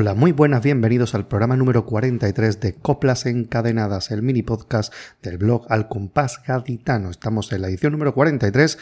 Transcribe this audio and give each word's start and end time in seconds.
Hola, 0.00 0.14
muy 0.14 0.30
buenas, 0.30 0.62
bienvenidos 0.62 1.16
al 1.16 1.26
programa 1.26 1.56
número 1.56 1.84
43 1.84 2.60
de 2.60 2.74
Coplas 2.74 3.26
Encadenadas, 3.26 4.12
el 4.12 4.22
mini 4.22 4.44
podcast 4.44 4.94
del 5.24 5.38
blog 5.38 5.66
Al 5.68 5.88
Compás 5.88 6.40
Gaditano. 6.46 7.10
Estamos 7.10 7.50
en 7.50 7.62
la 7.62 7.68
edición 7.68 7.94
número 7.94 8.14
43 8.14 8.78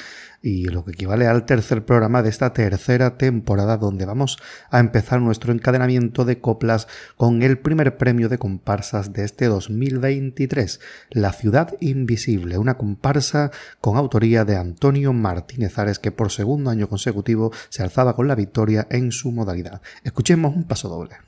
y 0.46 0.66
lo 0.66 0.84
que 0.84 0.92
equivale 0.92 1.26
al 1.26 1.44
tercer 1.44 1.84
programa 1.84 2.22
de 2.22 2.28
esta 2.28 2.52
tercera 2.52 3.18
temporada 3.18 3.78
donde 3.78 4.06
vamos 4.06 4.38
a 4.70 4.78
empezar 4.78 5.20
nuestro 5.20 5.52
encadenamiento 5.52 6.24
de 6.24 6.40
coplas 6.40 6.86
con 7.16 7.42
el 7.42 7.58
primer 7.58 7.96
premio 7.96 8.28
de 8.28 8.38
comparsas 8.38 9.12
de 9.12 9.24
este 9.24 9.46
2023, 9.46 10.78
La 11.10 11.32
Ciudad 11.32 11.74
Invisible, 11.80 12.58
una 12.58 12.78
comparsa 12.78 13.50
con 13.80 13.96
autoría 13.96 14.44
de 14.44 14.54
Antonio 14.56 15.12
Martínez 15.12 15.80
Ares 15.80 15.98
que 15.98 16.12
por 16.12 16.30
segundo 16.30 16.70
año 16.70 16.88
consecutivo 16.88 17.50
se 17.68 17.82
alzaba 17.82 18.14
con 18.14 18.28
la 18.28 18.36
victoria 18.36 18.86
en 18.88 19.10
su 19.10 19.32
modalidad. 19.32 19.82
Escuchemos 20.04 20.54
un 20.54 20.62
paso 20.62 20.88
doble. 20.88 21.25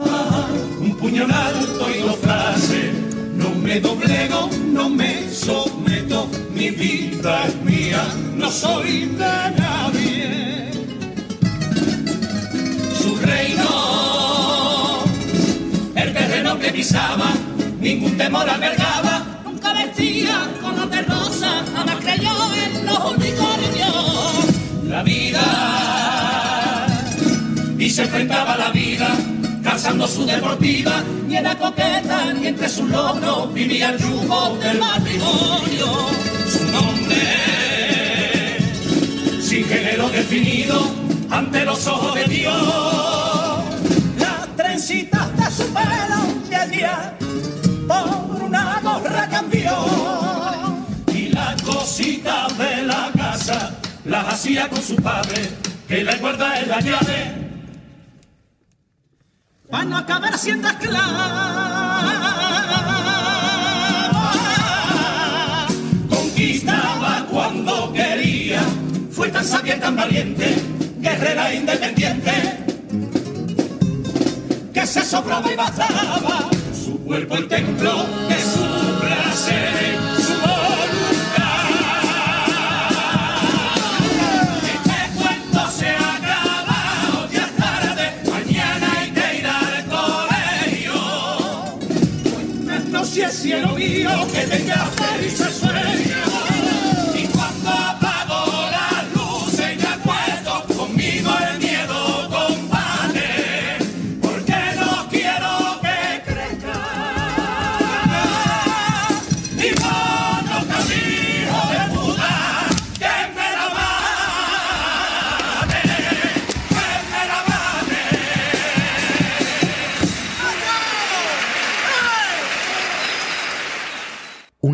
Ah, 0.00 0.48
un 0.80 0.96
puñal 0.96 1.30
alto 1.30 1.86
y 1.94 2.00
dos 2.00 2.16
frases. 2.16 2.92
No 3.34 3.50
me 3.50 3.80
doblego, 3.80 4.50
no 4.72 4.88
me 4.88 5.30
someto, 5.30 6.28
mi 6.54 6.70
vida 6.70 7.46
es 7.46 7.56
mía, 7.62 8.02
no 8.36 8.50
soy 8.50 9.06
de 9.06 9.34
nadie 9.58 10.36
reino. 13.26 15.04
El 15.94 16.12
terreno 16.12 16.58
que 16.58 16.70
pisaba, 16.70 17.32
ningún 17.80 18.16
temor 18.16 18.48
albergaba. 18.48 19.42
Nunca 19.44 19.72
vestía 19.72 20.50
con 20.60 20.90
de 20.90 21.02
rosa, 21.02 21.64
jamás 21.74 21.96
creyó 21.96 22.34
en 22.54 22.86
los 22.86 22.98
unicornios. 23.14 24.44
La 24.84 25.02
vida, 25.02 25.75
y 27.86 27.90
se 27.90 28.02
enfrentaba 28.02 28.54
a 28.54 28.58
la 28.58 28.70
vida, 28.70 29.06
calzando 29.62 30.08
su 30.08 30.26
deportiva, 30.26 31.04
ni 31.28 31.36
era 31.36 31.56
coqueta, 31.56 32.34
ni 32.34 32.48
entre 32.48 32.68
sus 32.68 32.90
logros 32.90 33.54
vivía 33.54 33.90
el 33.90 33.98
yugo 33.98 34.58
del 34.60 34.80
matrimonio. 34.80 35.86
Su 36.50 36.64
nombre, 36.64 37.22
sin 39.40 39.64
género 39.66 40.08
definido, 40.08 40.90
ante 41.30 41.64
los 41.64 41.86
ojos 41.86 42.16
de 42.16 42.24
Dios. 42.24 43.62
Las 44.18 44.56
trencitas 44.56 45.36
de 45.36 45.50
su 45.52 45.72
pelo 45.72 46.60
ayer 46.60 47.16
por 47.86 48.42
una 48.42 48.80
gorra 48.82 49.28
cambió. 49.28 49.76
Y 51.14 51.28
las 51.28 51.62
cositas 51.62 52.58
de 52.58 52.82
la 52.82 53.12
casa 53.16 53.78
las 54.04 54.26
hacía 54.26 54.68
con 54.68 54.82
su 54.82 54.96
padre, 54.96 55.50
que 55.86 56.02
la 56.02 56.16
guarda 56.16 56.58
en 56.58 56.68
la 56.68 56.80
llave. 56.80 57.45
Para 59.70 59.84
no 59.84 59.96
acabar 59.96 60.38
siendo 60.38 60.68
esclava. 60.68 62.02
Conquistaba 66.08 67.26
cuando 67.30 67.92
quería, 67.92 68.62
fue 69.10 69.28
tan 69.28 69.44
sabia 69.44 69.76
y 69.76 69.80
tan 69.80 69.96
valiente 69.96 70.76
guerrera 71.00 71.54
independiente, 71.54 72.32
que 74.74 74.86
se 74.86 75.04
sobraba 75.04 75.52
y 75.52 75.56
bastaba 75.56 76.50
su 76.72 76.98
cuerpo 77.04 77.36
el 77.36 77.46
templo 77.46 77.92
de 78.28 78.42
su 78.42 79.00
placer, 79.00 79.98
mío, 94.06 94.26
que 94.32 94.46
tenga 94.46 94.86
felices 94.86 95.65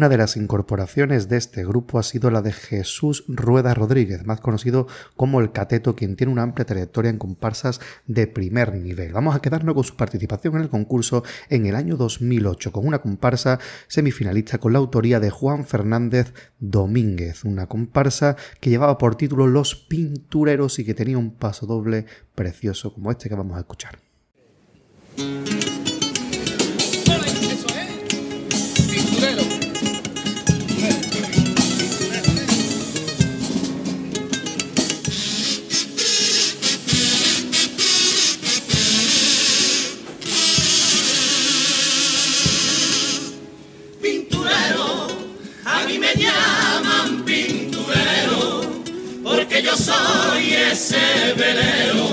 Una 0.03 0.09
de 0.09 0.17
las 0.17 0.37
incorporaciones 0.37 1.29
de 1.29 1.37
este 1.37 1.65
grupo 1.65 1.97
ha 1.97 2.03
sido 2.03 2.29
la 2.33 2.43
de 2.43 2.51
Jesús 2.51 3.23
Rueda 3.29 3.73
Rodríguez, 3.73 4.27
más 4.27 4.41
conocido 4.41 4.89
como 5.15 5.41
el 5.41 5.53
Cateto, 5.53 5.95
quien 5.95 6.17
tiene 6.17 6.33
una 6.33 6.43
amplia 6.43 6.67
trayectoria 6.67 7.09
en 7.09 7.19
comparsas 7.19 7.81
de 8.09 8.27
primer 8.27 8.75
nivel. 8.75 9.13
Vamos 9.13 9.37
a 9.37 9.39
quedarnos 9.39 9.77
con 9.77 9.85
su 9.85 9.95
participación 9.95 10.57
en 10.57 10.63
el 10.63 10.71
concurso 10.71 11.23
en 11.51 11.67
el 11.67 11.77
año 11.77 11.97
2008, 11.97 12.73
con 12.73 12.85
una 12.85 12.99
comparsa 12.99 13.61
semifinalista 13.87 14.59
con 14.59 14.73
la 14.73 14.81
autoría 14.81 15.21
de 15.21 15.31
Juan 15.31 15.65
Fernández 15.65 16.35
Domínguez, 16.59 17.45
una 17.45 17.69
comparsa 17.69 18.35
que 18.59 18.71
llevaba 18.71 18.99
por 18.99 19.15
título 19.15 19.47
Los 19.47 19.77
Pintureros 19.77 20.81
y 20.81 20.85
que 20.85 20.95
tenía 20.95 21.17
un 21.17 21.31
paso 21.31 21.65
doble 21.65 22.07
precioso 22.35 22.93
como 22.93 23.13
este 23.13 23.29
que 23.29 23.37
vamos 23.37 23.57
a 23.57 23.61
escuchar. 23.61 24.01
Soy 49.83 50.53
ese 50.71 51.35
velero 51.37 52.09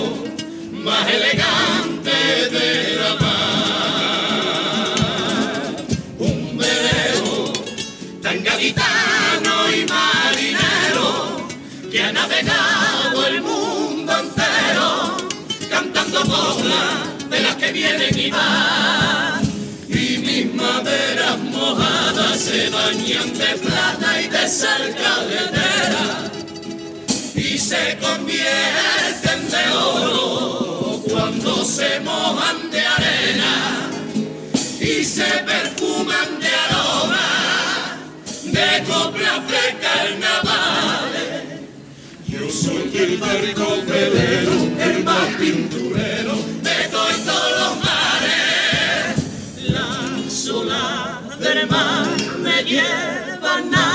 más 0.83 1.07
elegante 1.07 2.11
de 2.49 2.95
la 2.95 3.15
mar. 3.15 4.45
Un 6.17 6.57
velero 6.57 7.53
tan 8.23 8.43
gaditano 8.43 9.53
y 9.69 9.85
marinero 9.85 11.47
que 11.91 12.01
ha 12.01 12.11
navegado 12.11 13.27
el 13.27 13.41
mundo 13.43 14.17
entero 14.17 15.17
cantando 15.69 16.21
coplas 16.21 17.29
de 17.29 17.39
las 17.39 17.55
que 17.57 17.71
vienen 17.71 18.17
y 18.17 18.31
van. 18.31 19.41
Y 19.87 20.17
mis 20.17 20.55
maderas 20.55 21.37
mojadas 21.37 22.39
se 22.39 22.69
bañan 22.71 23.31
de 23.37 23.55
plata 23.63 24.21
y 24.21 24.27
de 24.27 24.47
sal 24.47 24.95
caletera 24.95 26.29
y 26.38 26.38
se 27.59 27.97
convierten 27.99 29.49
de 29.49 29.69
oro 29.75 31.03
cuando 31.09 31.65
se 31.65 31.99
mojan 31.99 32.71
de 32.71 32.79
arena 32.79 33.89
y 34.79 35.03
se 35.03 35.25
perfuman 35.45 36.39
de 36.39 36.47
aroma 36.47 37.99
de 38.45 38.83
copla 38.87 39.43
de 39.51 39.77
carnaval 39.81 41.11
Yo 42.27 42.49
soy 42.49 42.91
el 42.95 43.17
barco 43.17 43.83
velero, 43.85 44.53
el 44.79 45.03
más 45.03 45.27
pinturero 45.37 46.35
de 46.61 46.87
todos 46.91 47.51
los 47.59 47.77
mares. 47.83 49.15
La 49.67 50.55
olas 50.55 51.39
del 51.39 51.67
mar 51.67 52.07
me 52.41 52.63
llevan 52.63 53.69
navegando 53.69 53.88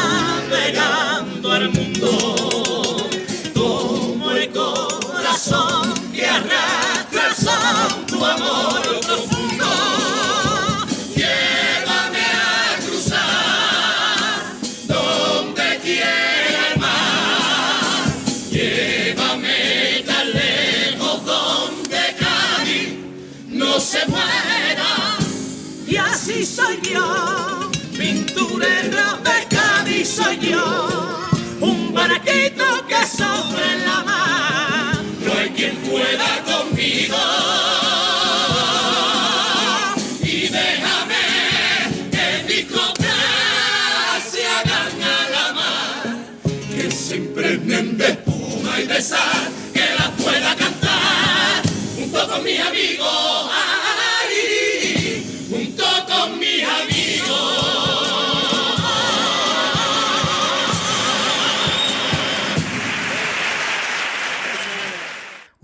Krishna. 37.14 37.43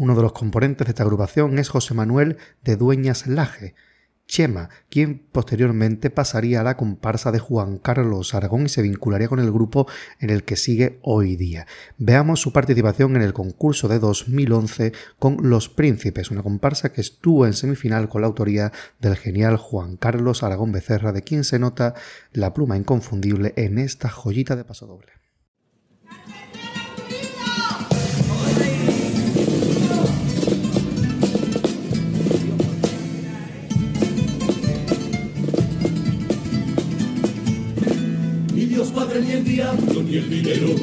Uno 0.01 0.17
de 0.17 0.23
los 0.23 0.33
componentes 0.33 0.87
de 0.87 0.93
esta 0.93 1.03
agrupación 1.03 1.59
es 1.59 1.69
José 1.69 1.93
Manuel 1.93 2.39
de 2.65 2.77
Dueñas 2.77 3.27
Laje, 3.27 3.75
Chema, 4.27 4.71
quien 4.89 5.27
posteriormente 5.31 6.09
pasaría 6.09 6.63
a 6.63 6.65
la 6.65 6.79
comparsa 6.79 7.33
de 7.33 7.39
Juan 7.39 7.77
Carlos 7.77 8.33
Aragón 8.33 8.65
y 8.65 8.71
se 8.71 8.81
vincularía 8.81 9.29
con 9.29 9.41
el 9.41 9.53
grupo 9.53 9.87
en 10.19 10.31
el 10.31 10.45
que 10.45 10.57
sigue 10.57 11.01
hoy 11.03 11.37
día. 11.37 11.67
Veamos 11.99 12.41
su 12.41 12.51
participación 12.51 13.15
en 13.15 13.21
el 13.21 13.35
concurso 13.35 13.89
de 13.89 13.99
2011 13.99 14.95
con 15.19 15.37
Los 15.43 15.69
Príncipes, 15.69 16.31
una 16.31 16.43
comparsa 16.43 16.95
que 16.95 17.03
estuvo 17.03 17.45
en 17.45 17.53
semifinal 17.53 18.09
con 18.09 18.23
la 18.23 18.29
autoría 18.29 18.73
del 19.01 19.17
genial 19.17 19.59
Juan 19.59 19.99
Carlos 19.99 20.43
Aragón 20.43 20.73
Becerra, 20.73 21.13
de 21.13 21.21
quien 21.21 21.45
se 21.45 21.59
nota 21.59 21.93
la 22.33 22.55
pluma 22.55 22.79
inconfundible 22.79 23.53
en 23.57 23.79
esta 23.79 24.09
joyita 24.09 24.57
de 24.57 24.65
paso 24.65 24.87
ni 39.21 39.33
el 39.33 39.45
diablo, 39.45 40.03
ni 40.03 40.17
el 40.17 40.31
dinero. 40.31 40.75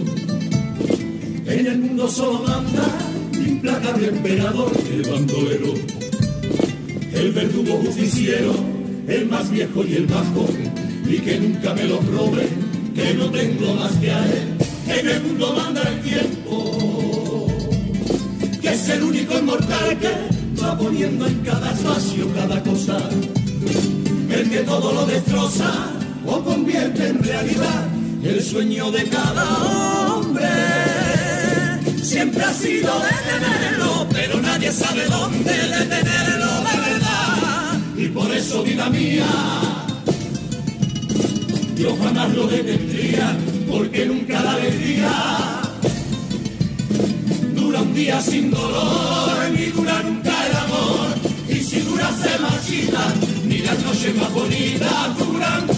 En 1.46 1.66
el 1.66 1.78
mundo 1.80 2.08
solo 2.08 2.44
manda 2.48 2.88
implacable 3.34 4.08
emperador, 4.08 4.72
el 4.92 5.02
bandolero. 5.10 5.74
El 7.14 7.32
verdugo 7.32 7.78
justiciero, 7.78 8.54
el 9.08 9.28
más 9.28 9.50
viejo 9.50 9.84
y 9.86 9.94
el 9.96 10.08
más 10.08 10.28
joven. 10.34 10.72
Y 11.10 11.20
que 11.20 11.40
nunca 11.40 11.74
me 11.74 11.86
lo 11.86 12.00
robe, 12.02 12.48
que 12.96 13.14
no 13.14 13.30
tengo 13.32 13.74
más 13.76 13.92
que 13.94 14.12
a 14.12 14.26
él. 14.26 14.58
En 14.88 15.10
el 15.10 15.24
mundo 15.24 15.54
manda 15.54 15.82
el 15.84 16.02
tiempo, 16.02 17.48
que 18.62 18.70
es 18.70 18.90
el 18.90 19.04
único 19.04 19.38
inmortal 19.38 19.98
que 20.00 20.62
va 20.62 20.78
poniendo 20.78 21.28
en 21.28 21.40
cada 21.42 21.72
espacio 21.72 22.28
cada 22.34 22.64
cosa 22.64 23.10
el 24.30 24.50
que 24.50 24.60
todo 24.60 24.94
lo 24.94 25.06
destroza 25.06 25.72
o 26.26 26.44
convierte 26.44 27.08
en 27.08 27.24
realidad 27.24 27.97
el 28.24 28.44
sueño 28.44 28.92
de 28.92 29.04
cada 29.06 29.46
hombre. 30.08 30.50
Siempre 32.02 32.44
ha 32.44 32.54
sido 32.54 32.92
detenerlo, 33.00 34.08
pero 34.12 34.42
nadie 34.42 34.72
sabe 34.72 35.06
dónde 35.06 35.54
detenerlo 35.54 36.52
de 36.68 36.78
verdad. 36.90 37.80
Y 37.96 38.08
por 38.08 38.32
eso, 38.32 38.64
vida 38.64 38.90
mía, 38.90 39.26
yo 41.76 41.96
jamás 41.98 42.34
lo 42.34 42.48
detendría, 42.48 43.38
porque 43.70 44.06
nunca 44.06 44.42
la 44.42 44.54
alegría 44.54 45.62
dura 47.56 47.82
un 47.82 47.94
día 47.94 48.22
sin 48.22 48.52
dolor, 48.52 49.50
ni 49.52 49.66
dura 49.68 50.02
nunca 50.04 50.48
el 50.48 50.56
amor. 50.56 51.08
Y 51.50 51.56
si 51.56 51.82
dura 51.82 52.10
se 52.12 52.40
marchita, 52.40 53.14
ni 53.46 53.60
las 53.60 53.80
noches 53.84 54.16
más 54.16 54.34
bonitas 54.34 55.18
duran 55.18 55.77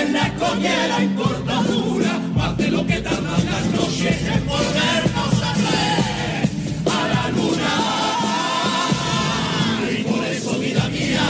en 0.00 0.12
la 0.12 0.26
escollera 0.26 1.02
importa 1.02 1.62
dura, 1.62 2.18
más 2.34 2.56
de 2.56 2.70
lo 2.70 2.86
que 2.86 3.00
tardan 3.00 3.44
las 3.44 3.66
noches 3.66 4.16
en 4.34 4.46
volvernos 4.46 5.42
a 5.42 5.52
ver 5.60 6.48
a 6.86 7.08
la 7.12 7.28
luna. 7.36 7.74
Y 9.90 10.02
por 10.04 10.24
eso, 10.24 10.58
vida 10.58 10.88
mía, 10.88 11.26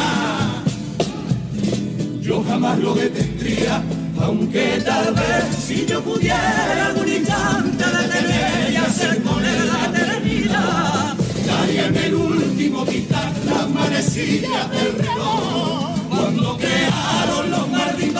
yo 2.20 2.44
jamás 2.44 2.78
lo 2.78 2.94
detendría, 2.94 3.82
aunque 4.20 4.82
tal 4.84 5.14
vez 5.14 5.44
si 5.66 5.86
yo 5.86 6.02
pudiera 6.02 6.86
algún 6.86 7.08
instante 7.08 7.84
detener 7.84 8.72
y 8.72 8.76
hacer 8.76 9.22
con 9.22 9.44
él 9.44 9.68
la 9.72 9.86
eternidad, 9.86 11.14
daría 11.46 11.86
en 11.86 11.96
el 11.96 12.14
último 12.14 12.84
quitar 12.84 13.32
las 13.46 13.68
manecillas 13.68 14.70
del 14.70 14.92
reloj, 14.98 15.98
cuando 16.08 16.56
crearon 16.56 17.50
los 17.50 17.69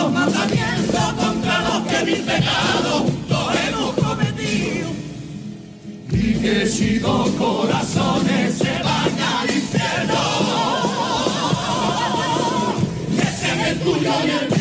malditos 0.09 0.11
mandamientos 0.13 1.13
contra 1.13 1.61
los 1.61 1.87
que 1.87 2.05
mis 2.05 2.19
pecados 2.19 3.03
los 3.29 3.55
hemos 3.67 3.95
cometido. 3.95 4.89
Y 6.11 6.33
que 6.35 6.67
si 6.67 6.99
dos 6.99 7.29
corazones 7.31 8.57
se 8.57 8.83
van 8.83 9.19
al 9.19 9.49
infierno, 9.49 10.21
que 13.15 13.25
sean 13.25 13.59
el 13.59 13.79
tuyo 13.79 14.11
y 14.25 14.29
el 14.29 14.49
mío. 14.49 14.60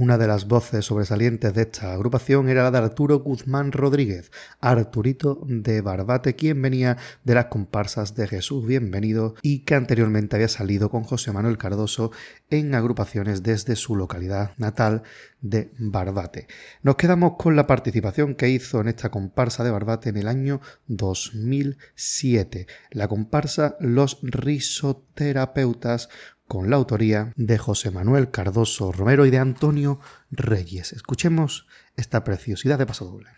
Una 0.00 0.16
de 0.16 0.26
las 0.26 0.48
voces 0.48 0.86
sobresalientes 0.86 1.52
de 1.52 1.60
esta 1.60 1.92
agrupación 1.92 2.48
era 2.48 2.62
la 2.62 2.70
de 2.70 2.78
Arturo 2.78 3.18
Guzmán 3.18 3.70
Rodríguez, 3.70 4.32
Arturito 4.58 5.42
de 5.46 5.82
Barbate, 5.82 6.34
quien 6.36 6.62
venía 6.62 6.96
de 7.22 7.34
las 7.34 7.48
comparsas 7.48 8.14
de 8.14 8.26
Jesús 8.26 8.66
Bienvenido 8.66 9.34
y 9.42 9.58
que 9.58 9.74
anteriormente 9.74 10.36
había 10.36 10.48
salido 10.48 10.88
con 10.88 11.04
José 11.04 11.32
Manuel 11.32 11.58
Cardoso 11.58 12.12
en 12.48 12.74
agrupaciones 12.74 13.42
desde 13.42 13.76
su 13.76 13.94
localidad 13.94 14.52
natal 14.56 15.02
de 15.42 15.74
Barbate. 15.78 16.46
Nos 16.82 16.96
quedamos 16.96 17.34
con 17.36 17.54
la 17.54 17.66
participación 17.66 18.36
que 18.36 18.48
hizo 18.48 18.80
en 18.80 18.88
esta 18.88 19.10
comparsa 19.10 19.64
de 19.64 19.70
Barbate 19.70 20.08
en 20.08 20.16
el 20.16 20.28
año 20.28 20.62
2007, 20.86 22.66
la 22.90 23.06
comparsa 23.06 23.76
Los 23.80 24.18
Risoterapeutas 24.22 26.08
con 26.50 26.68
la 26.68 26.74
autoría 26.74 27.32
de 27.36 27.58
José 27.58 27.92
Manuel 27.92 28.32
Cardoso 28.32 28.90
Romero 28.90 29.24
y 29.24 29.30
de 29.30 29.38
Antonio 29.38 30.00
Reyes. 30.32 30.92
Escuchemos 30.92 31.68
esta 31.94 32.24
preciosidad 32.24 32.76
de 32.76 32.86
paso 32.86 33.04
doble. 33.04 33.30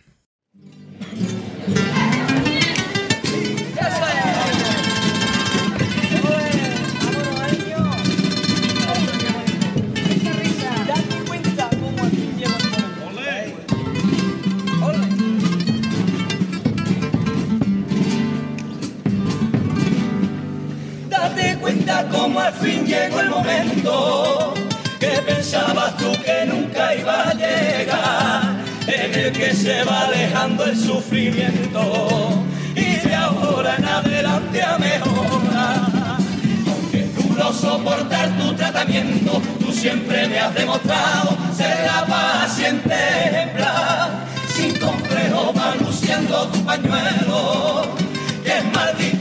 Al 22.47 22.53
fin 22.55 22.85
llegó 22.85 23.21
el 23.21 23.31
momento 23.31 24.55
que 24.99 25.11
pensabas 25.27 25.97
tú 25.97 26.11
que 26.25 26.47
nunca 26.47 26.95
iba 26.95 27.29
a 27.29 27.35
llegar, 27.35 28.43
en 28.87 29.15
el 29.15 29.33
que 29.33 29.55
se 29.55 29.85
va 29.85 30.03
alejando 30.03 30.65
el 30.65 30.77
sufrimiento 30.77 32.45
y 32.75 32.97
de 33.07 33.15
ahora 33.15 33.77
en 33.77 33.85
adelante 33.85 34.63
a 34.63 34.79
mejorar. 34.79 36.19
Aunque 36.67 37.03
tú 37.15 37.23
solo 37.35 37.53
soportar 37.53 38.37
tu 38.39 38.55
tratamiento. 38.55 39.43
Tú 39.61 39.73
siempre 39.73 40.29
me 40.29 40.39
has 40.39 40.55
demostrado 40.55 41.37
ser 41.57 41.87
la 41.87 42.07
paciente 42.07 42.95
ejemplar, 43.27 44.11
sin 44.55 44.79
complejo 44.79 45.53
va 45.57 45.75
luciendo 45.77 46.49
tu 46.49 46.65
pañuelo, 46.65 47.95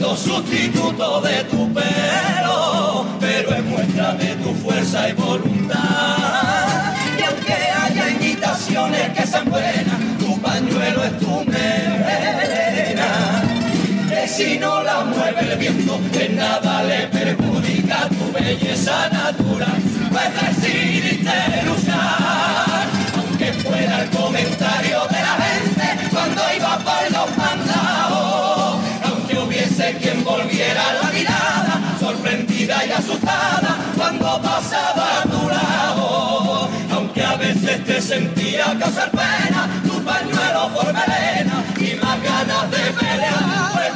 que 0.02 0.08
maldito 0.08 0.16
sustituto 0.16 1.20
de 1.20 1.44
tu 1.44 1.72
pelo, 1.72 3.06
pero 3.20 3.54
es 3.54 3.64
muestra 3.64 4.14
de 4.14 4.34
tu 4.36 4.54
fuerza 4.54 5.08
y 5.08 5.12
voluntad. 5.12 6.94
Y 7.18 7.22
aunque 7.22 7.52
haya 7.52 8.10
invitaciones 8.10 9.08
que 9.10 9.26
sean 9.26 9.48
buenas, 9.48 10.18
tu 10.18 10.40
pañuelo 10.40 11.04
es 11.04 11.18
tu 11.18 11.44
melena 11.44 11.92
si 14.26 14.58
no 14.58 14.82
la 14.82 15.04
mueve 15.04 15.52
el 15.52 15.58
viento, 15.58 16.00
en 16.14 16.36
nada 16.36 16.82
le 16.84 17.06
perjudica 17.08 18.08
tu 18.08 18.32
belleza 18.32 19.08
natural. 19.10 19.82
Pues 20.10 20.62
decidiste 20.62 21.64
luchar, 21.66 22.86
aunque 23.18 23.52
fuera 23.52 24.02
el 24.02 24.10
comentario 24.10 25.00
de 25.08 25.20
la 25.20 25.36
gente 25.44 26.08
cuando 26.10 26.42
iba 26.56 26.78
por 26.78 27.12
los 27.12 27.36
mandados. 27.36 28.41
Volviera 30.62 30.92
la 30.92 31.10
mirada, 31.10 31.96
sorprendida 31.98 32.86
y 32.86 32.92
asustada 32.92 33.78
cuando 33.96 34.40
pasaba 34.40 35.18
a 35.18 35.22
tu 35.22 35.48
lado. 35.48 36.68
Aunque 36.92 37.20
a 37.20 37.34
veces 37.34 37.84
te 37.84 38.00
sentía 38.00 38.66
causar 38.78 39.10
pena, 39.10 39.68
tu 39.82 40.00
pañuelo 40.04 40.68
por 40.72 40.86
melena 40.86 41.64
y 41.80 41.96
más 41.96 42.22
ganas 42.22 42.70
de 42.70 42.92
pelear. 42.92 43.72
Pues 43.72 43.92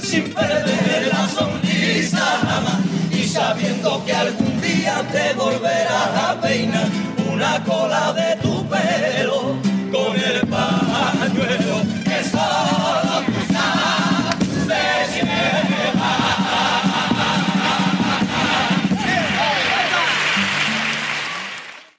sin 0.00 0.32
perder 0.32 1.10
la 1.12 1.28
sonrisa 1.28 2.24
jamás 2.48 2.80
y 3.12 3.28
sabiendo 3.28 4.02
que 4.06 4.14
algún 4.14 4.58
día 4.62 5.04
te 5.12 5.34
volverás 5.34 6.30
a 6.30 6.40
peinar 6.40 6.88
una 7.30 7.62
cola 7.62 8.14
de 8.14 8.36
tu 8.36 8.66
pelo 8.68 9.58
con 9.92 10.16
el 10.16 10.40
pañuelo 10.48 11.82
que 12.04 12.24
solo 12.24 13.07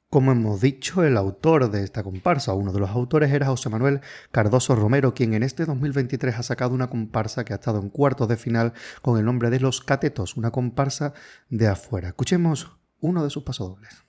Como 0.09 0.31
hemos 0.31 0.59
dicho, 0.59 1.03
el 1.03 1.17
autor 1.17 1.69
de 1.69 1.83
esta 1.83 2.01
comparsa, 2.01 2.55
uno 2.55 2.73
de 2.73 2.79
los 2.79 2.89
autores, 2.89 3.31
era 3.31 3.45
José 3.45 3.69
Manuel 3.69 4.01
Cardoso 4.31 4.75
Romero, 4.75 5.13
quien 5.13 5.35
en 5.35 5.43
este 5.43 5.65
2023 5.65 6.35
ha 6.35 6.41
sacado 6.41 6.73
una 6.73 6.89
comparsa 6.89 7.45
que 7.45 7.53
ha 7.53 7.57
estado 7.57 7.79
en 7.79 7.89
cuartos 7.89 8.27
de 8.27 8.35
final 8.35 8.73
con 9.03 9.19
el 9.19 9.25
nombre 9.25 9.51
de 9.51 9.59
Los 9.59 9.81
Catetos, 9.81 10.35
una 10.35 10.49
comparsa 10.49 11.13
de 11.49 11.67
afuera. 11.67 12.07
Escuchemos 12.07 12.75
uno 12.99 13.23
de 13.23 13.29
sus 13.29 13.43
pasodobles. 13.43 14.08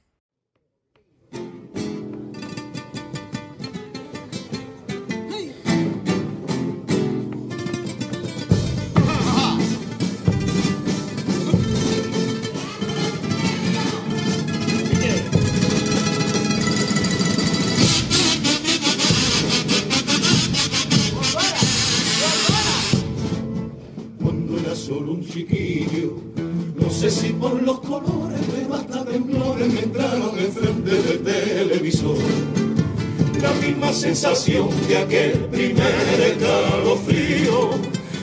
De 34.90 34.98
aquel 34.98 35.32
primer 35.52 36.20
escalofrío 36.20 37.70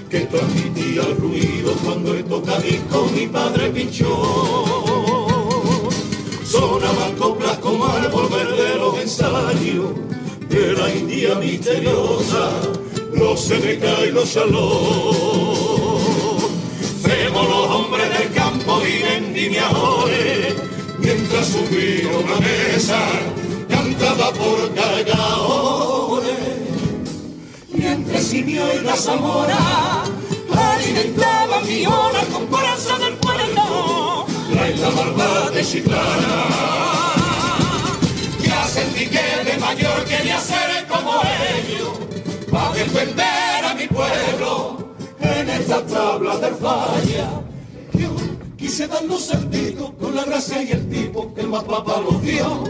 que 0.09 0.19
transmitía 0.21 1.01
el 1.03 1.15
ruido 1.15 1.71
cuando 1.81 2.13
el 2.13 2.25
tocadisco 2.25 3.09
mi 3.15 3.25
padre 3.27 3.69
pinchó. 3.69 4.65
Sonaban 6.43 7.15
coplas 7.17 7.57
como 7.59 7.86
al 7.86 8.09
volver 8.09 8.47
de 8.50 8.75
los 8.75 9.00
ensayos 9.00 9.95
de 10.50 10.74
la 10.74 10.93
India 10.93 11.36
misteriosa, 11.36 12.51
los 13.13 13.39
Seneca 13.39 14.05
y 14.05 14.12
los 14.12 14.27
Shalom 14.27 15.47
los 17.33 17.69
hombres 17.69 18.09
del 18.17 18.33
campo 18.33 18.81
y 18.81 19.03
vendimiadores, 19.03 20.55
mientras 21.00 21.47
subía 21.47 22.09
una 22.09 22.36
mesa, 22.41 23.00
cantaba 23.69 24.33
por 24.33 24.74
cargadores. 24.74 25.56
Simio 28.19 28.63
y 28.73 28.83
la 28.83 28.95
Zamora 28.95 30.03
alimentaban 30.53 31.65
mi 31.65 31.85
hora 31.85 32.21
con 32.33 32.47
corazón 32.47 32.99
del 32.99 33.13
pueblo, 33.13 34.25
la 34.53 34.69
isla 34.69 34.89
barba 34.89 35.49
de 35.51 35.63
Chiclana. 35.63 36.45
Ya 38.41 38.67
sentí 38.67 39.07
que 39.07 39.49
de 39.49 39.57
mayor 39.59 40.03
quería 40.05 40.39
ser 40.41 40.87
como 40.87 41.21
ellos, 41.55 41.97
para 42.51 42.73
defender 42.73 43.65
a 43.65 43.73
mi 43.75 43.87
pueblo 43.87 44.93
en 45.21 45.49
esta 45.49 45.85
tabla 45.85 46.37
de 46.37 46.49
falla. 46.55 47.41
Yo 47.93 48.09
quise 48.57 48.87
darnos 48.87 49.21
sentido 49.21 49.93
con 49.99 50.15
la 50.15 50.25
gracia 50.25 50.61
y 50.63 50.71
el 50.71 50.89
tipo 50.89 51.33
que 51.33 51.41
el 51.41 51.47
más 51.47 51.63
papá 51.63 52.01
los 52.01 52.21
dio. 52.21 52.63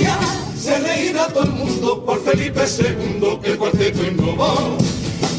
Ya 0.00 0.18
se 0.58 0.78
le 0.80 1.06
irá 1.06 1.28
todo 1.28 1.44
el 1.44 1.52
mundo 1.52 2.04
por 2.04 2.22
Felipe 2.22 2.62
II 2.66 3.38
que 3.42 3.52
el 3.52 3.58
cuarteto 3.58 4.04
innovó. 4.04 4.76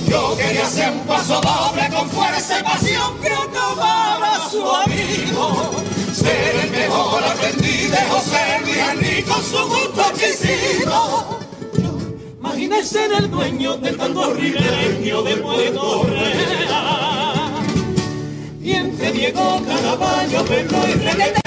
Yo 0.08 0.36
quería 0.38 0.64
hacer 0.64 0.92
un 0.92 1.06
paso 1.06 1.40
doble 1.42 1.90
con 1.90 2.10
fuerza 2.10 2.60
y 2.60 2.64
pasión 2.64 3.20
que 3.22 3.30
a 3.30 4.50
su 4.50 4.66
amigo. 4.66 5.72
Ser 6.14 6.56
el 6.64 6.72
mejor 6.72 7.24
aprendiz 7.24 7.92
de 7.92 7.98
José 8.10 8.40
Luis 8.64 9.26
con 9.26 9.44
su 9.44 9.58
gusto 9.68 10.02
exquisito 10.10 11.40
Imagínese 12.40 12.86
ser 12.86 13.12
el 13.14 13.30
dueño 13.30 13.78
del 13.78 13.98
tango 13.98 14.34
ribereño 14.34 15.22
de 15.24 15.38
Puerto 15.38 16.04
Real. 16.04 17.52
Y 18.62 18.72
entre 18.72 19.12
Diego, 19.12 19.62
Caraballo, 19.66 20.46
Pedro 20.46 20.78
y 20.88 20.94
Reguete, 20.94 21.42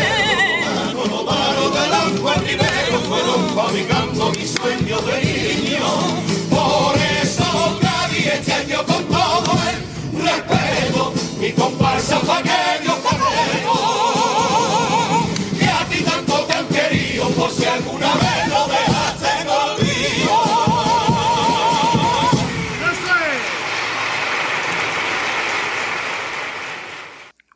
Manolo 0.64 1.24
Varo, 1.24 1.70
Galán, 1.72 2.18
Juan 2.18 2.42
fueron 2.44 2.91
fabricando 3.54 4.30
mis 4.32 4.50
sueños 4.50 5.04
de 5.06 5.22
niño. 5.22 5.86
Por 6.50 6.96
eso 7.22 7.78
nadie 7.82 8.34
este 8.34 8.52
año 8.52 8.84
con 8.86 9.04
todo 9.04 9.52
el 9.70 10.22
respeto, 10.22 11.12
mi 11.38 11.52
comparsa 11.52 12.20
pa' 12.20 12.42
que 12.42 12.82
Dios 12.82 12.96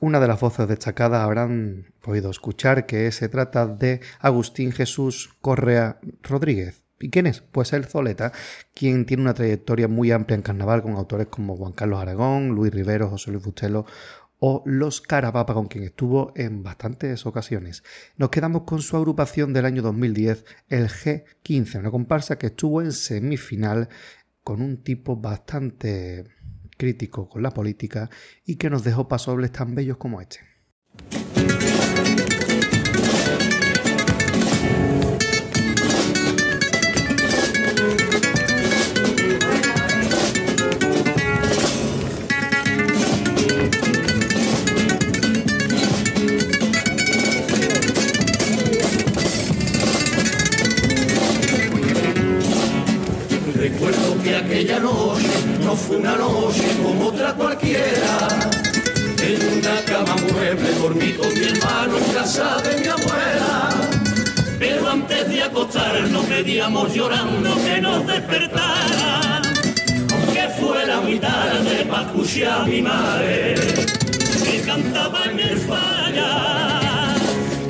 Una 0.06 0.20
de 0.20 0.28
las 0.28 0.38
voces 0.38 0.68
destacadas 0.68 1.24
habrán 1.24 1.86
podido 2.00 2.30
escuchar 2.30 2.86
que 2.86 3.10
se 3.10 3.28
trata 3.28 3.66
de 3.66 4.00
Agustín 4.20 4.70
Jesús 4.70 5.34
Correa 5.40 5.98
Rodríguez. 6.22 6.84
¿Y 7.00 7.10
quién 7.10 7.26
es? 7.26 7.40
Pues 7.40 7.72
el 7.72 7.86
Zoleta, 7.86 8.30
quien 8.72 9.04
tiene 9.04 9.24
una 9.24 9.34
trayectoria 9.34 9.88
muy 9.88 10.12
amplia 10.12 10.36
en 10.36 10.42
carnaval 10.42 10.82
con 10.82 10.92
autores 10.92 11.26
como 11.26 11.56
Juan 11.56 11.72
Carlos 11.72 12.00
Aragón, 12.00 12.50
Luis 12.50 12.72
Rivero, 12.72 13.10
José 13.10 13.32
Luis 13.32 13.42
Bustelo 13.42 13.84
o 14.38 14.62
Los 14.64 15.00
Carapapa, 15.00 15.54
con 15.54 15.66
quien 15.66 15.82
estuvo 15.82 16.32
en 16.36 16.62
bastantes 16.62 17.26
ocasiones. 17.26 17.82
Nos 18.16 18.30
quedamos 18.30 18.62
con 18.62 18.82
su 18.82 18.96
agrupación 18.96 19.52
del 19.52 19.64
año 19.64 19.82
2010, 19.82 20.44
el 20.68 20.86
G15, 20.88 21.80
una 21.80 21.90
comparsa 21.90 22.38
que 22.38 22.46
estuvo 22.46 22.80
en 22.80 22.92
semifinal 22.92 23.88
con 24.44 24.62
un 24.62 24.84
tipo 24.84 25.16
bastante 25.16 26.35
crítico 26.76 27.28
con 27.28 27.42
la 27.42 27.50
política 27.50 28.10
y 28.44 28.56
que 28.56 28.70
nos 28.70 28.84
dejó 28.84 29.08
pasobles 29.08 29.52
tan 29.52 29.74
bellos 29.74 29.96
como 29.96 30.20
este. 30.20 30.55
Pedíamos 66.46 66.94
llorando 66.94 67.56
que 67.56 67.80
nos 67.80 68.06
despertara. 68.06 69.42
Aunque 70.12 70.48
fuera 70.60 71.00
muy 71.00 71.18
tarde 71.18 71.84
para 71.90 72.02
escuchar 72.02 72.60
a 72.60 72.64
mi 72.66 72.82
madre 72.82 73.54
que 74.44 74.62
cantaba 74.64 75.24
en 75.24 75.58
falla. 75.58 77.16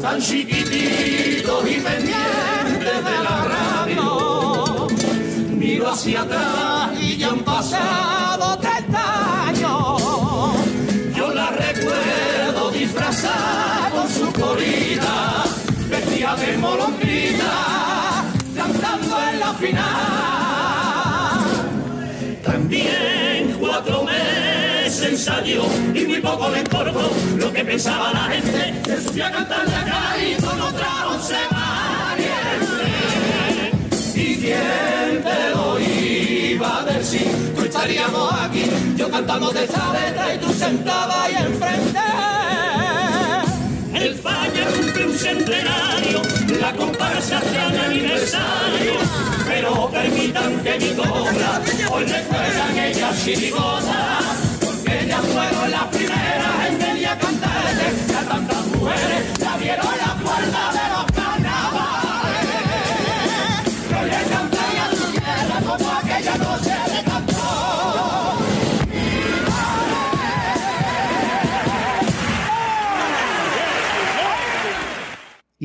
Tan 0.02 0.20
chiquitito 0.20 1.66
y 1.66 1.74
pendiente 1.80 2.92
de 3.08 3.16
la 3.26 3.36
radio. 3.54 4.88
Miro 5.56 5.88
hacia 5.88 6.20
atrás 6.20 6.90
y 7.00 7.16
ya 7.16 7.28
han 7.28 7.40
pasado 7.40 8.58
30 8.58 9.48
años. 9.48 10.02
Yo 11.16 11.32
la 11.32 11.48
recuerdo 11.48 12.70
disfrazada 12.72 13.90
con 13.90 14.06
su 14.10 14.30
corrida, 14.38 15.44
vestida 15.88 16.36
de 16.36 16.58
la 16.58 17.05
final. 19.56 19.86
También 22.44 23.56
cuatro 23.58 24.04
meses 24.04 25.02
ensayó 25.02 25.64
y 25.94 26.04
muy 26.04 26.20
poco 26.20 26.50
le 26.50 26.60
importó 26.60 27.10
lo 27.36 27.52
que 27.52 27.64
pensaba 27.64 28.12
la 28.12 28.24
gente. 28.24 28.74
Se 28.84 29.02
subía 29.02 29.28
a 29.28 29.32
cantar 29.32 29.66
la 29.68 29.84
calle 29.84 30.36
con 30.36 30.60
otra 30.60 31.06
once 31.08 31.36
parientes. 31.50 32.86
¿Y 34.16 34.36
quién 34.36 35.22
te 35.22 35.50
lo 35.54 35.78
iba 35.80 36.80
a 36.80 36.84
decir? 36.84 37.30
No 37.56 37.64
estaríamos 37.64 38.32
aquí, 38.40 38.64
yo 38.96 39.10
cantando 39.10 39.50
de 39.50 39.64
esta 39.64 39.92
letra 39.92 40.34
y 40.34 40.38
tú 40.38 40.52
sentada 40.52 41.24
ahí 41.24 41.34
enfrente. 41.34 42.00
El 43.94 44.14
falla 44.14 44.66
cumple 44.66 45.06
un 45.06 45.14
centenario, 45.18 46.22
la 46.60 46.72
comparsa 46.72 47.38
hacia 47.38 47.66
el 47.66 47.78
aniversario. 47.78 48.92
Pero 49.46 49.90
permitan 49.90 50.60
que 50.62 50.78
mi 50.78 50.94
cobra 50.94 51.60
hoy 51.90 52.04
recuerdan 52.04 52.78
ellas 52.78 53.24
chirigotas, 53.24 54.24
porque 54.60 55.04
ellas 55.04 55.24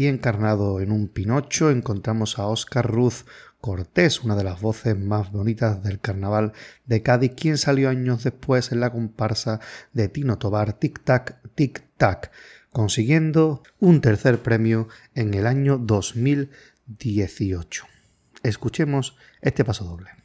Y 0.01 0.07
encarnado 0.07 0.81
en 0.81 0.91
un 0.91 1.07
Pinocho 1.09 1.69
encontramos 1.69 2.39
a 2.39 2.47
Oscar 2.47 2.89
Ruz 2.89 3.25
Cortés, 3.59 4.23
una 4.23 4.35
de 4.35 4.43
las 4.43 4.59
voces 4.59 4.97
más 4.97 5.31
bonitas 5.31 5.83
del 5.83 5.99
carnaval 5.99 6.53
de 6.87 7.03
Cádiz, 7.03 7.33
quien 7.35 7.59
salió 7.59 7.87
años 7.87 8.23
después 8.23 8.71
en 8.71 8.79
la 8.79 8.91
comparsa 8.91 9.59
de 9.93 10.09
Tino 10.09 10.39
Tobar 10.39 10.73
Tic 10.73 11.03
Tac 11.03 11.37
Tic 11.53 11.83
Tac, 11.97 12.31
consiguiendo 12.71 13.61
un 13.79 14.01
tercer 14.01 14.41
premio 14.41 14.87
en 15.13 15.35
el 15.35 15.45
año 15.45 15.77
2018. 15.77 17.85
Escuchemos 18.41 19.15
este 19.39 19.63
paso 19.63 19.85
doble. 19.85 20.20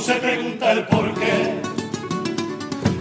Se 0.00 0.14
pregunta 0.14 0.72
el 0.72 0.86
por 0.86 1.12
qué. 1.14 1.60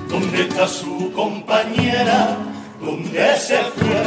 ¿Dónde 0.10 0.42
está 0.44 0.68
su 0.68 1.12
compañera? 1.14 2.38
¿Dónde 2.82 3.38
se 3.38 3.58
fue? 3.58 4.04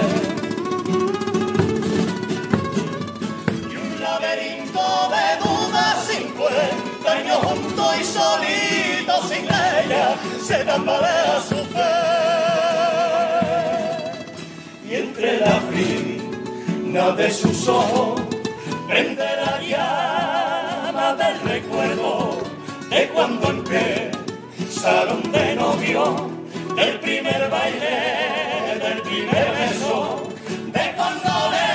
Y 3.71 3.77
un 3.77 4.01
laberinto 4.01 5.11
de 5.15 5.27
dudas, 5.45 6.09
50 6.09 7.13
años 7.13 7.39
juntos 7.39 7.97
y 8.01 8.05
solitos 8.05 9.29
sin 9.29 9.45
ella, 9.45 10.17
se 10.43 10.65
tambalea 10.65 11.41
su 11.49 11.57
fe. 11.75 11.93
Y 14.89 14.95
entre 14.97 15.39
la 15.41 15.61
frina 15.71 17.11
de 17.13 17.31
sus 17.31 17.69
ojos, 17.69 18.21
prende 18.89 19.25
la 19.45 19.61
cuando 23.21 23.51
empezaron 23.51 25.31
de 25.31 25.55
novio, 25.55 26.31
del 26.75 27.01
primer 27.01 27.51
baile, 27.51 28.79
del 28.83 29.03
primer 29.03 29.47
beso, 29.61 30.27
de 30.49 30.93
cuando 30.97 31.31
le 31.55 31.69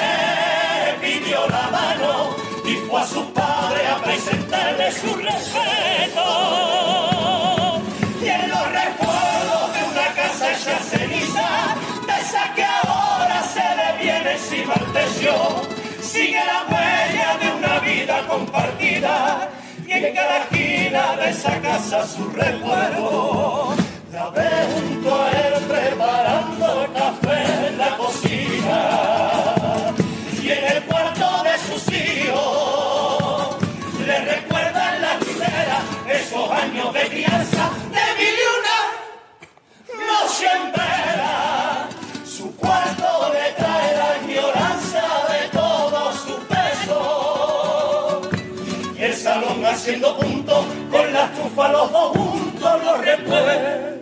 pidió 1.04 1.48
la 1.48 1.70
mano 1.70 2.36
y 2.66 2.74
fue 2.88 3.00
a 3.00 3.06
su 3.06 3.32
padre 3.32 3.86
a 3.86 4.02
presentarle 4.02 4.92
su 4.92 5.14
respeto. 5.18 6.28
Y 8.24 8.28
en 8.28 8.50
los 8.50 8.66
recuerdos 8.82 9.66
de 9.76 9.82
una 9.92 10.08
casa 10.16 10.52
hecha 10.52 10.80
ceniza, 10.80 11.48
de 12.08 12.16
esa 12.24 12.54
que 12.56 12.64
ahora 12.64 13.44
se 13.44 13.68
le 13.80 14.04
viene 14.04 14.32
encima 14.32 14.74
el 14.82 14.86
sigue 16.02 16.42
la 16.44 16.66
huella 16.72 17.38
de 17.40 17.48
una 17.56 17.80
vida 17.82 18.28
compartida. 18.28 19.52
Y 19.96 20.04
en 20.04 20.14
cada 20.14 20.40
esquina 20.40 21.16
de 21.16 21.30
esa 21.30 21.62
casa 21.62 22.06
su 22.06 22.28
recuerdo. 22.30 23.74
La 24.12 24.30
ve 24.30 24.50
junto 24.74 25.16
a 25.16 25.32
él 25.32 25.54
preparando 25.70 26.84
el 26.84 26.92
café 26.92 27.68
en 27.70 27.78
la 27.78 27.96
cocina. 27.96 29.45
Haciendo 49.96 50.18
punto 50.18 50.66
con 50.92 51.14
la 51.14 51.26
estufa 51.26 51.72
los 51.72 51.92
dos 51.92 52.18
juntos 52.18 52.84
los 52.84 53.02
recuerdos 53.06 53.95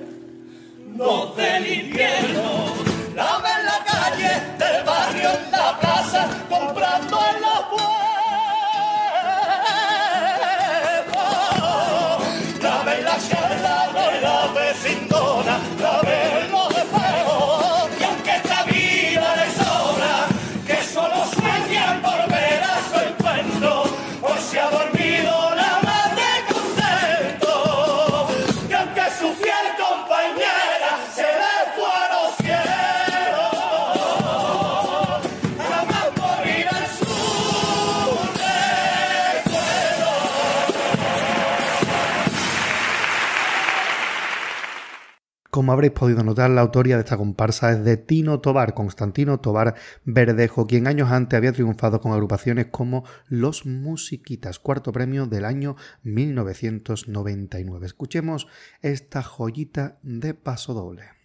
Como 45.53 45.71
habréis 45.71 45.93
podido 45.93 46.23
notar, 46.23 46.49
la 46.49 46.61
autoría 46.61 46.95
de 46.95 47.03
esta 47.03 47.15
comparsa 47.15 47.73
es 47.73 47.83
de 47.85 47.95
Tino 47.95 48.39
Tobar, 48.39 48.73
Constantino 48.73 49.39
Tobar 49.39 49.75
Verdejo, 50.03 50.65
quien 50.65 50.87
años 50.87 51.11
antes 51.11 51.37
había 51.37 51.51
triunfado 51.51 52.01
con 52.01 52.11
agrupaciones 52.11 52.69
como 52.71 53.03
Los 53.27 53.67
Musiquitas, 53.67 54.57
cuarto 54.57 54.91
premio 54.91 55.27
del 55.27 55.45
año 55.45 55.75
1999. 56.01 57.85
Escuchemos 57.85 58.47
esta 58.81 59.21
joyita 59.21 59.99
de 60.01 60.33
paso 60.33 60.73
doble. 60.73 61.22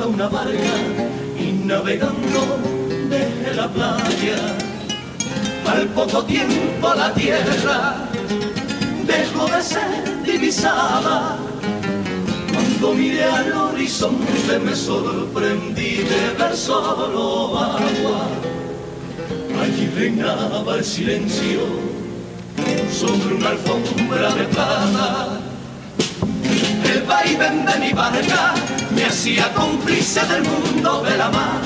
Una 0.00 0.28
barca 0.28 0.74
y 1.38 1.52
navegando 1.64 2.58
desde 3.08 3.54
la 3.54 3.68
playa. 3.68 4.36
Al 5.66 5.86
poco 5.88 6.24
tiempo 6.24 6.94
la 6.94 7.12
tierra 7.14 8.08
dejó 9.06 9.46
de 9.46 9.62
ser 9.62 10.22
divisada. 10.24 11.36
Cuando 12.52 12.94
miré 12.94 13.24
al 13.24 13.52
horizonte 13.52 14.58
me 14.64 14.74
sorprendí 14.74 15.98
de 15.98 16.34
ver 16.38 16.56
solo 16.56 17.58
agua. 17.58 18.28
Allí 19.62 19.86
reinaba 19.94 20.76
el 20.76 20.84
silencio 20.84 21.60
sobre 22.90 23.34
una 23.34 23.50
alfombra 23.50 24.34
de 24.34 24.44
plata 24.44 25.51
el 26.92 27.02
vaivén 27.02 27.64
de 27.64 27.78
mi 27.78 27.92
barca 27.92 28.54
me 28.94 29.04
hacía 29.04 29.52
cómplice 29.54 30.20
del 30.26 30.42
mundo 30.42 31.02
de 31.02 31.16
la 31.16 31.28
mar. 31.30 31.60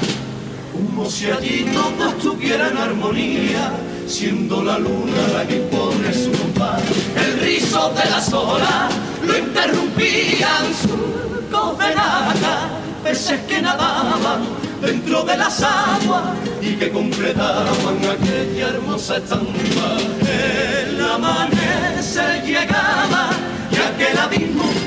Como 0.72 1.11
si 1.11 1.31
allí 1.31 1.66
todo 1.72 2.09
estuviera 2.09 2.68
en 2.68 2.79
armonía, 2.79 3.72
siendo 4.07 4.62
la 4.62 4.79
luna 4.79 5.22
la 5.33 5.46
que 5.46 5.57
pone 5.57 6.12
su 6.12 6.31
compás. 6.33 6.83
El 7.16 7.40
rizo 7.40 7.90
de 7.90 8.11
las 8.11 8.33
olas 8.33 8.92
lo 9.27 9.38
interrumpían 9.38 10.64
surcos 10.81 11.79
de 11.79 11.94
nada, 11.94 12.68
peces 13.03 13.40
que 13.49 13.61
nadaban 13.61 14.42
dentro 14.81 15.22
de 15.22 15.37
las 15.37 15.62
aguas 15.62 16.22
y 16.61 16.75
que 16.75 16.90
completaban 16.90 17.99
aquella 17.99 18.68
hermosa 18.68 19.16
estampa. 19.16 19.96
El 20.20 21.01
amanecer 21.01 22.42
llegaba 22.44 23.31
y 23.70 23.77
aquel 23.77 24.18
abismo 24.18 24.45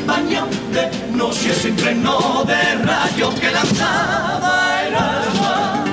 bañante 0.10 0.82
no 1.14 1.32
si 1.32 1.50
se 1.52 1.70
impregnó 1.70 2.44
de 2.46 2.62
rayos 2.90 3.34
que 3.42 3.52
lanzaba 3.52 4.56
el 4.86 4.96
alma. 4.96 5.84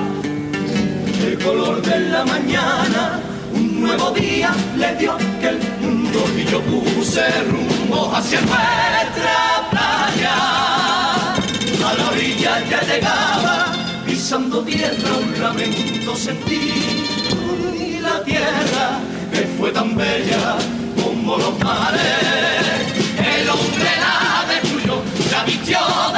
El 1.27 1.39
color 1.39 1.83
de 1.83 1.99
la 2.15 2.25
mañana, 2.25 3.21
un 3.53 3.81
nuevo 3.83 4.11
día 4.13 4.51
le 4.77 4.95
dio 4.97 5.17
que 5.41 5.49
el 5.49 5.61
mundo 5.83 6.21
y 6.41 6.45
yo 6.51 6.61
puse 6.63 7.25
rumbo 7.51 8.13
hacia 8.15 8.41
nuestra 8.41 9.39
playa. 9.73 10.37
A 11.89 11.95
la 11.99 12.05
orilla 12.11 12.53
ya 12.71 12.81
llegaba, 12.91 13.73
pisando 14.07 14.63
tierra 14.63 15.13
un 15.25 15.43
lamento 15.43 16.17
sentí 16.17 16.63
y 17.85 17.99
la 18.01 18.23
tierra 18.25 18.87
que 19.33 19.43
fue 19.59 19.71
tan 19.71 19.95
bella 19.97 20.57
como 21.03 21.37
los 21.37 21.59
mares 21.61 22.67
el 23.19 23.49
hombre 23.51 23.86
tradición. 25.47 26.16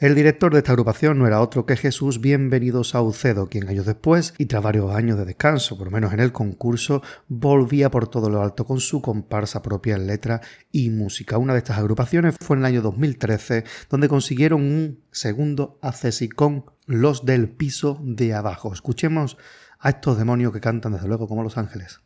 El 0.00 0.14
director 0.14 0.50
de 0.50 0.60
esta 0.60 0.72
agrupación 0.72 1.18
no 1.18 1.26
era 1.26 1.42
otro 1.42 1.66
que 1.66 1.76
Jesús 1.76 2.22
Bienvenido 2.22 2.84
Saucedo, 2.84 3.48
quien 3.48 3.68
años 3.68 3.84
después, 3.84 4.32
y 4.38 4.46
tras 4.46 4.62
varios 4.62 4.94
años 4.94 5.18
de 5.18 5.26
descanso, 5.26 5.76
por 5.76 5.88
lo 5.88 5.90
menos 5.90 6.14
en 6.14 6.20
el 6.20 6.32
concurso, 6.32 7.02
volvía 7.28 7.90
por 7.90 8.08
todo 8.08 8.30
lo 8.30 8.40
alto 8.40 8.64
con 8.64 8.80
su 8.80 9.02
comparsa 9.02 9.60
propia 9.60 9.96
en 9.96 10.06
letra 10.06 10.40
y 10.72 10.88
música. 10.88 11.36
Una 11.36 11.52
de 11.52 11.58
estas 11.58 11.76
agrupaciones 11.76 12.34
fue 12.40 12.56
en 12.56 12.60
el 12.60 12.66
año 12.66 12.80
2013, 12.80 13.64
donde 13.90 14.08
consiguieron 14.08 14.62
un 14.62 15.04
segundo 15.10 15.78
accesi 15.82 16.30
con 16.30 16.64
Los 16.86 17.26
del 17.26 17.50
Piso 17.50 18.00
de 18.02 18.32
Abajo. 18.32 18.72
Escuchemos 18.72 19.36
a 19.78 19.90
estos 19.90 20.16
demonios 20.16 20.54
que 20.54 20.60
cantan 20.60 20.94
desde 20.94 21.08
luego 21.08 21.28
como 21.28 21.42
Los 21.42 21.58
Ángeles. 21.58 22.00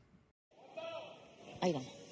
Ahí 1.63 1.73
vamos. 1.73 2.04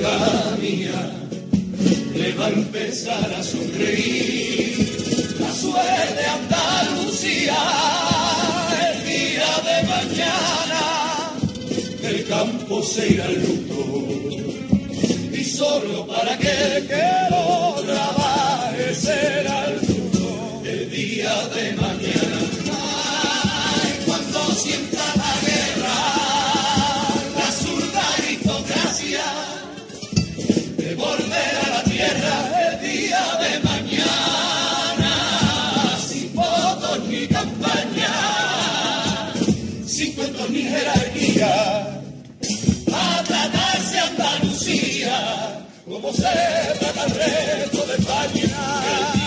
Vida 0.00 0.56
mía, 0.60 1.00
le 2.14 2.32
va 2.32 2.46
a 2.46 2.50
empezar 2.50 3.34
a 3.34 3.42
sonreír 3.42 4.88
la 5.38 5.52
suerte 5.52 6.24
Andalucía. 6.40 7.58
El 8.86 8.96
día 9.04 9.50
de 9.68 9.76
mañana 9.94 10.82
el 12.02 12.26
campo 12.26 12.82
se 12.82 13.08
irá 13.12 13.26
al 13.26 13.34
luto 13.42 13.80
y 15.32 15.44
solo 15.44 16.06
para 16.06 16.32
aquel 16.32 16.86
que 16.88 17.08
lo 17.30 17.82
trabaje 17.84 18.94
será 18.94 19.66
el 19.66 19.80
fruto 19.80 20.62
el 20.64 20.90
día 20.90 21.34
de 21.54 21.72
mañana. 21.74 22.40
Ay, 22.72 24.02
cuando 24.06 24.40
sienta 24.54 25.09
la 40.70 40.94
a 42.92 43.22
tratarse 43.24 43.98
Andalucía 43.98 45.66
como 45.88 46.12
se 46.12 46.22
trata 46.78 47.04
el 47.06 47.14
resto 47.14 47.86
de 47.86 47.94
España. 47.94 49.19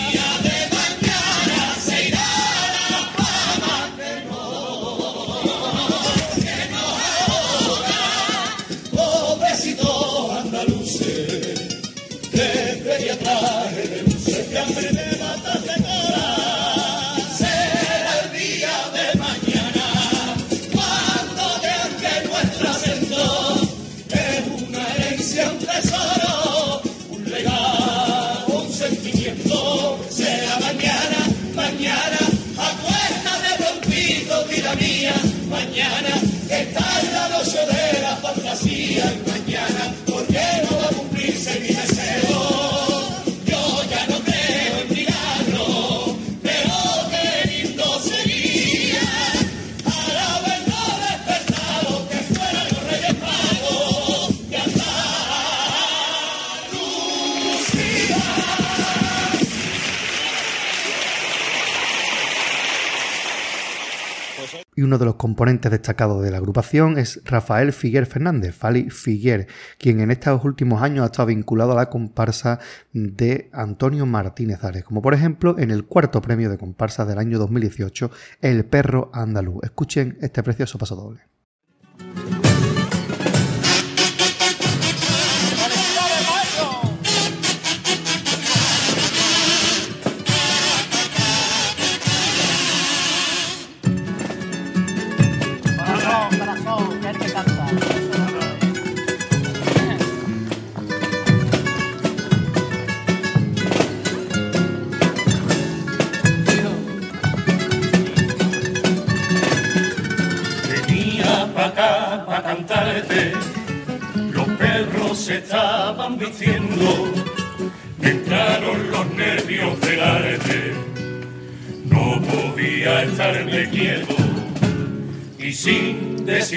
Y 64.83 64.85
uno 64.85 64.97
de 64.97 65.05
los 65.05 65.15
componentes 65.15 65.71
destacados 65.71 66.21
de 66.21 66.29
la 66.29 66.37
agrupación 66.37 66.97
es 66.97 67.21
Rafael 67.23 67.71
Figuer 67.71 68.05
Fernández, 68.05 68.53
Fali 68.53 68.89
Figuer, 68.89 69.47
quien 69.77 70.01
en 70.01 70.11
estos 70.11 70.43
últimos 70.43 70.81
años 70.81 71.03
ha 71.03 71.05
estado 71.05 71.27
vinculado 71.27 71.71
a 71.71 71.75
la 71.75 71.89
comparsa 71.89 72.59
de 72.91 73.49
Antonio 73.53 74.05
Martínez 74.05 74.61
Ares, 74.61 74.83
como 74.83 75.01
por 75.01 75.13
ejemplo 75.13 75.57
en 75.57 75.71
el 75.71 75.85
cuarto 75.85 76.21
premio 76.21 76.49
de 76.49 76.57
comparsa 76.57 77.05
del 77.05 77.17
año 77.17 77.39
2018, 77.39 78.11
El 78.41 78.65
Perro 78.65 79.09
Andaluz. 79.13 79.63
Escuchen 79.63 80.17
este 80.19 80.43
precioso 80.43 80.77
paso 80.77 80.97
doble. 80.97 81.32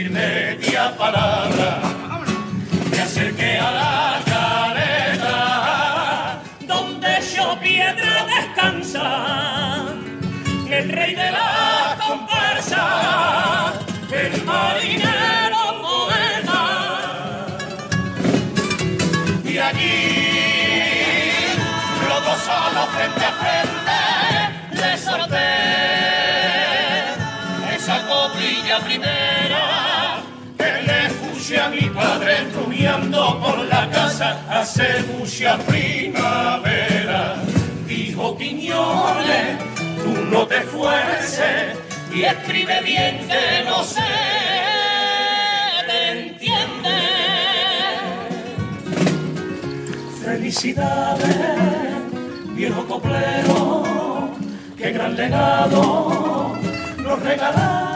Media 0.09 0.93
palabra 0.97 1.86
rumiando 32.67 33.41
por 33.41 33.65
la 33.67 33.89
casa 33.91 34.43
hace 34.51 35.03
mucha 35.17 35.57
primavera. 35.59 37.37
Dijo 37.87 38.37
Quiñones, 38.37 39.59
tú 40.03 40.13
no 40.31 40.47
te 40.47 40.61
fuerces 40.63 41.77
y 42.13 42.25
escribe 42.25 42.81
bien 42.83 43.19
que 43.29 43.65
no 43.69 43.85
sé, 43.85 44.01
te 45.87 46.11
entiende. 46.11 46.99
Felicidades 50.25 51.37
viejo 52.55 52.87
coplero, 52.87 54.31
qué 54.77 54.91
gran 54.91 55.15
legado 55.15 56.57
nos 56.99 57.23
regalaste, 57.23 57.96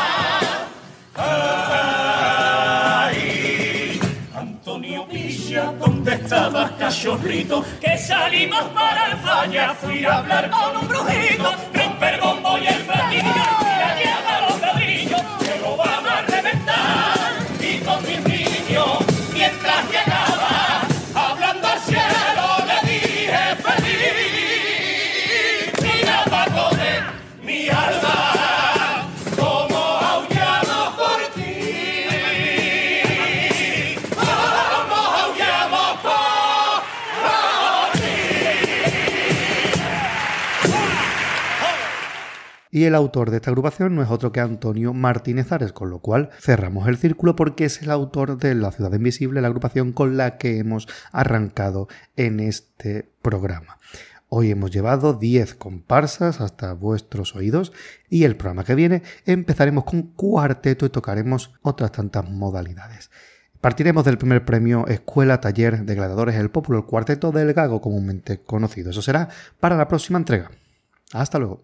estabas 6.31 6.71
cachorrito, 6.79 7.61
que 7.81 7.97
salimos 7.97 8.63
para 8.73 9.07
el 9.07 9.17
falla, 9.17 9.73
fui 9.73 10.05
a 10.05 10.19
hablar 10.19 10.49
con 10.49 10.77
un 10.77 10.87
brujito, 10.87 11.51
romper 11.73 12.21
bombo 12.21 12.57
y 12.57 12.67
el 12.67 12.81
platillo, 12.83 13.50
Y 42.73 42.85
el 42.85 42.95
autor 42.95 43.29
de 43.29 43.37
esta 43.37 43.49
agrupación 43.49 43.95
no 43.95 44.01
es 44.01 44.09
otro 44.09 44.31
que 44.31 44.39
Antonio 44.39 44.93
Martínez 44.93 45.51
Ares, 45.51 45.73
con 45.73 45.89
lo 45.89 45.99
cual 45.99 46.29
cerramos 46.39 46.87
el 46.87 46.97
círculo 46.97 47.35
porque 47.35 47.65
es 47.65 47.81
el 47.81 47.91
autor 47.91 48.37
de 48.37 48.55
La 48.55 48.71
Ciudad 48.71 48.93
Invisible, 48.93 49.41
la 49.41 49.49
agrupación 49.49 49.91
con 49.91 50.15
la 50.15 50.37
que 50.37 50.57
hemos 50.57 50.87
arrancado 51.11 51.89
en 52.15 52.39
este 52.39 53.11
programa. 53.21 53.77
Hoy 54.29 54.51
hemos 54.51 54.71
llevado 54.71 55.13
10 55.13 55.55
comparsas 55.55 56.39
hasta 56.39 56.71
vuestros 56.71 57.35
oídos 57.35 57.73
y 58.09 58.23
el 58.23 58.37
programa 58.37 58.63
que 58.63 58.75
viene 58.75 59.03
empezaremos 59.25 59.83
con 59.83 60.03
cuarteto 60.03 60.85
y 60.85 60.89
tocaremos 60.89 61.53
otras 61.63 61.91
tantas 61.91 62.29
modalidades. 62.29 63.11
Partiremos 63.59 64.05
del 64.05 64.17
primer 64.17 64.45
premio 64.45 64.87
Escuela 64.87 65.41
Taller 65.41 65.83
de 65.83 65.95
Gladiadores 65.95 66.35
el 66.35 66.49
Popular 66.49 66.85
Cuarteto 66.85 67.33
del 67.33 67.53
Gago 67.53 67.81
comúnmente 67.81 68.41
conocido. 68.41 68.91
Eso 68.91 69.01
será 69.01 69.27
para 69.59 69.75
la 69.75 69.89
próxima 69.89 70.17
entrega. 70.17 70.49
Hasta 71.11 71.37
luego. 71.37 71.59